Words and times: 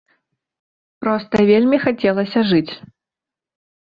Проста 1.03 1.35
вельмі 1.51 1.77
хацелася 1.85 2.39
жыць. 2.53 2.73